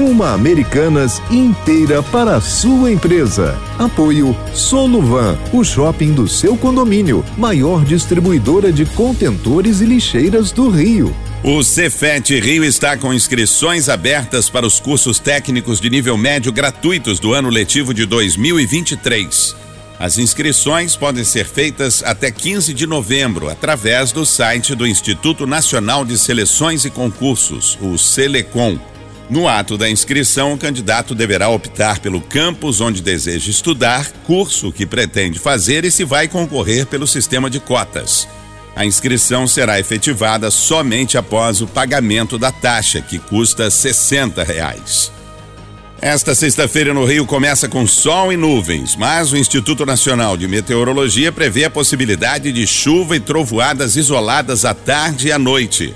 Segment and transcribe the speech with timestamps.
[0.00, 3.54] Uma Americanas inteira para a sua empresa.
[3.78, 11.14] Apoio Soluvan, o shopping do seu condomínio, maior distribuidora de contentores e lixeiras do Rio.
[11.44, 17.20] O Cefet Rio está com inscrições abertas para os cursos técnicos de nível médio gratuitos
[17.20, 19.54] do ano letivo de 2023.
[19.98, 26.06] As inscrições podem ser feitas até 15 de novembro através do site do Instituto Nacional
[26.06, 28.78] de Seleções e Concursos, o Selecom
[29.30, 34.84] no ato da inscrição, o candidato deverá optar pelo campus onde deseja estudar, curso que
[34.84, 38.26] pretende fazer e se vai concorrer pelo sistema de cotas.
[38.74, 45.12] A inscrição será efetivada somente após o pagamento da taxa, que custa 60 reais.
[46.02, 51.30] Esta sexta-feira no Rio começa com sol e nuvens, mas o Instituto Nacional de Meteorologia
[51.30, 55.94] prevê a possibilidade de chuva e trovoadas isoladas à tarde e à noite.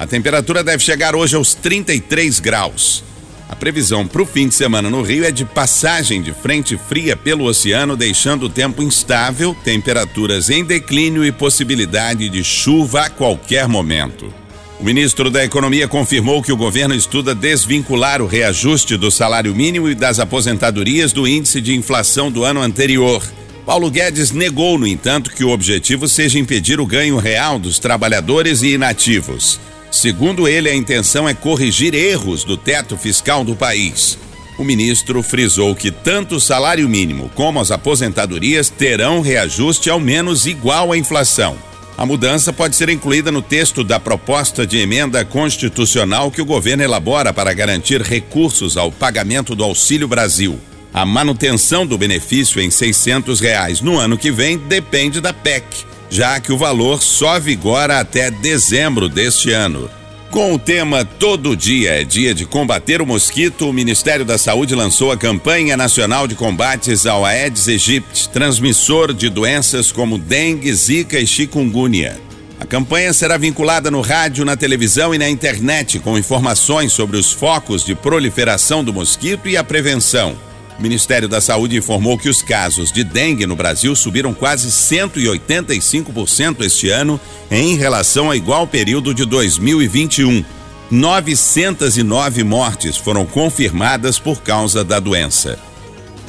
[0.00, 3.04] A temperatura deve chegar hoje aos 33 graus.
[3.46, 7.14] A previsão para o fim de semana no Rio é de passagem de frente fria
[7.14, 13.68] pelo oceano, deixando o tempo instável, temperaturas em declínio e possibilidade de chuva a qualquer
[13.68, 14.32] momento.
[14.80, 19.90] O ministro da Economia confirmou que o governo estuda desvincular o reajuste do salário mínimo
[19.90, 23.22] e das aposentadorias do índice de inflação do ano anterior.
[23.66, 28.62] Paulo Guedes negou, no entanto, que o objetivo seja impedir o ganho real dos trabalhadores
[28.62, 29.60] e inativos.
[29.90, 34.16] Segundo ele, a intenção é corrigir erros do teto fiscal do país.
[34.56, 40.46] O ministro frisou que tanto o salário mínimo como as aposentadorias terão reajuste ao menos
[40.46, 41.56] igual à inflação.
[41.98, 46.82] A mudança pode ser incluída no texto da proposta de emenda constitucional que o governo
[46.82, 50.58] elabora para garantir recursos ao pagamento do Auxílio Brasil.
[50.94, 56.40] A manutenção do benefício em 600 reais no ano que vem depende da PEC já
[56.40, 59.88] que o valor só vigora até dezembro deste ano.
[60.30, 64.74] Com o tema Todo Dia é Dia de Combater o Mosquito, o Ministério da Saúde
[64.74, 71.18] lançou a campanha nacional de combates ao Aedes aegypti, transmissor de doenças como dengue, zika
[71.18, 72.20] e chikungunya.
[72.60, 77.32] A campanha será vinculada no rádio, na televisão e na internet com informações sobre os
[77.32, 80.36] focos de proliferação do mosquito e a prevenção.
[80.80, 86.62] O Ministério da Saúde informou que os casos de dengue no Brasil subiram quase 185%
[86.64, 87.20] este ano
[87.50, 90.42] em relação ao igual período de 2021.
[90.90, 95.58] 909 mortes foram confirmadas por causa da doença.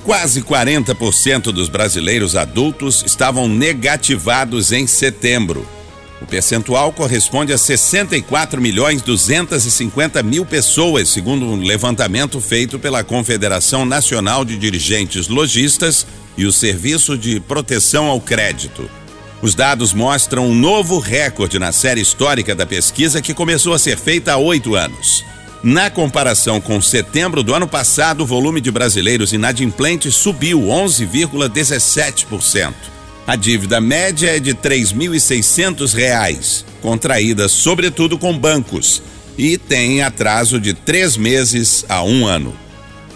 [0.03, 5.65] Quase 40% dos brasileiros adultos estavam negativados em setembro.
[6.21, 13.85] O percentual corresponde a 64 milhões 250 mil pessoas, segundo um levantamento feito pela Confederação
[13.85, 16.05] Nacional de Dirigentes Logistas
[16.37, 18.87] e o Serviço de Proteção ao Crédito.
[19.41, 23.97] Os dados mostram um novo recorde na série histórica da pesquisa que começou a ser
[23.97, 25.25] feita há oito anos.
[25.63, 33.00] Na comparação com setembro do ano passado, o volume de brasileiros inadimplentes subiu 11,17%.
[33.27, 39.01] A dívida média é de R$ 3.600, contraída sobretudo com bancos,
[39.37, 42.53] e tem atraso de três meses a um ano.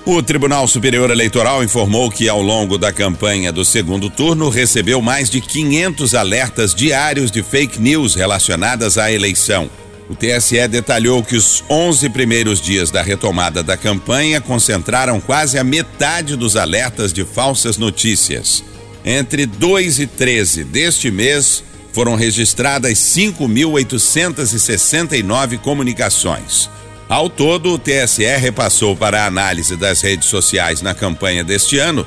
[0.05, 5.31] O Tribunal Superior Eleitoral informou que, ao longo da campanha do segundo turno, recebeu mais
[5.31, 9.67] de 500 alertas diários de fake news relacionadas à eleição.
[10.07, 15.63] O TSE detalhou que os 11 primeiros dias da retomada da campanha concentraram quase a
[15.63, 18.63] metade dos alertas de falsas notícias.
[19.05, 26.67] Entre 2 e 13 deste mês, foram registradas 5.869 comunicações.
[27.07, 32.03] Ao todo, o TSE repassou para a análise das redes sociais na campanha deste ano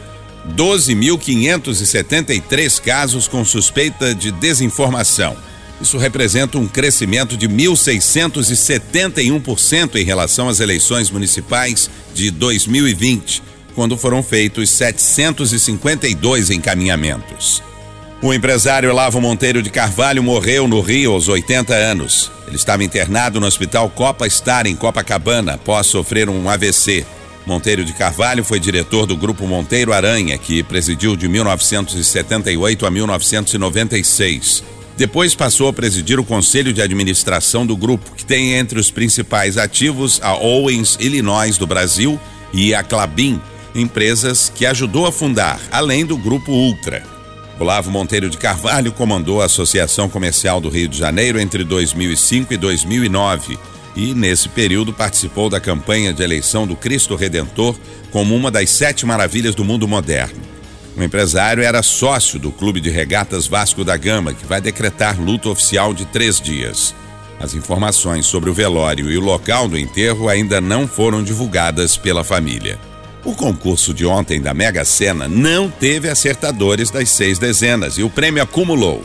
[0.56, 5.36] 12.573 casos com suspeita de desinformação.
[5.80, 13.46] Isso representa um crescimento de 1.671% em relação às eleições municipais de 2020
[13.78, 17.62] quando foram feitos 752 encaminhamentos.
[18.20, 22.28] O empresário Lavo Monteiro de Carvalho morreu no Rio aos 80 anos.
[22.48, 27.06] Ele estava internado no Hospital Copa Star, em Copacabana, após sofrer um AVC.
[27.46, 34.64] Monteiro de Carvalho foi diretor do Grupo Monteiro Aranha, que presidiu de 1978 a 1996.
[34.96, 39.56] Depois passou a presidir o conselho de administração do grupo, que tem entre os principais
[39.56, 42.18] ativos a Owens Illinois do Brasil
[42.52, 43.40] e a Clabin,
[43.78, 47.02] empresas que ajudou a fundar, além do grupo Ultra.
[47.58, 52.56] Olavo Monteiro de Carvalho comandou a Associação Comercial do Rio de Janeiro entre 2005 e
[52.56, 53.58] 2009
[53.96, 57.76] e, nesse período, participou da campanha de eleição do Cristo Redentor
[58.12, 60.40] como uma das sete maravilhas do mundo moderno.
[60.96, 65.50] O empresário era sócio do Clube de Regatas Vasco da Gama, que vai decretar luto
[65.50, 66.94] oficial de três dias.
[67.40, 72.24] As informações sobre o velório e o local do enterro ainda não foram divulgadas pela
[72.24, 72.78] família.
[73.24, 78.10] O concurso de ontem da Mega Sena não teve acertadores das seis dezenas e o
[78.10, 79.04] prêmio acumulou.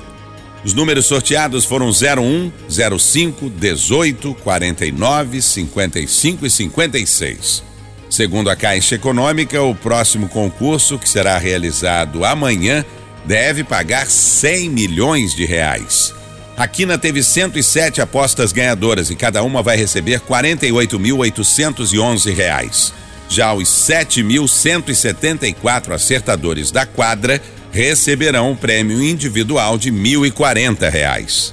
[0.64, 7.64] Os números sorteados foram 01, 05, 18, 49, 55 e 56.
[8.10, 12.86] Segundo a Caixa Econômica, o próximo concurso, que será realizado amanhã,
[13.26, 16.14] deve pagar 100 milhões de reais.
[16.56, 23.03] A Quina teve 107 apostas ganhadoras e cada uma vai receber R$ 48.811.
[23.34, 27.42] Já os 7.174 acertadores da quadra
[27.72, 31.52] receberão um prêmio individual de R$ 1.040.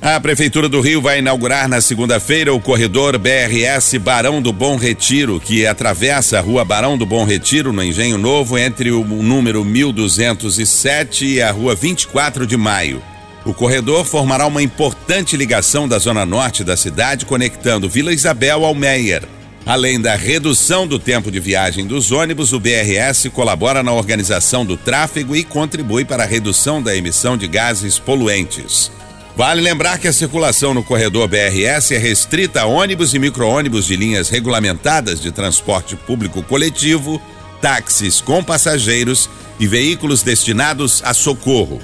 [0.00, 5.38] A Prefeitura do Rio vai inaugurar na segunda-feira o corredor BRS Barão do Bom Retiro,
[5.38, 11.26] que atravessa a rua Barão do Bom Retiro, no Engenho Novo, entre o número 1207
[11.26, 13.02] e a rua 24 de Maio.
[13.44, 18.74] O corredor formará uma importante ligação da zona norte da cidade, conectando Vila Isabel ao
[18.74, 19.28] Meier.
[19.64, 24.76] Além da redução do tempo de viagem dos ônibus, o BRS colabora na organização do
[24.76, 28.90] tráfego e contribui para a redução da emissão de gases poluentes.
[29.36, 33.96] Vale lembrar que a circulação no corredor BRS é restrita a ônibus e micro-ônibus de
[33.96, 37.22] linhas regulamentadas de transporte público coletivo,
[37.60, 41.80] táxis com passageiros e veículos destinados a socorro.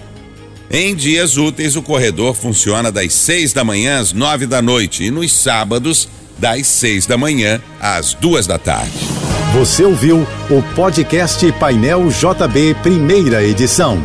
[0.71, 5.11] Em dias úteis, o corredor funciona das 6 da manhã às 9 da noite e
[5.11, 6.07] nos sábados,
[6.39, 8.93] das 6 da manhã às 2 da tarde.
[9.53, 13.99] Você ouviu o podcast Painel JB, primeira edição.